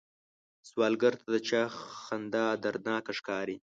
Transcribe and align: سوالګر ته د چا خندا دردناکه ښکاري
سوالګر 0.69 1.13
ته 1.21 1.25
د 1.33 1.35
چا 1.47 1.63
خندا 2.03 2.45
دردناکه 2.63 3.13
ښکاري 3.19 3.57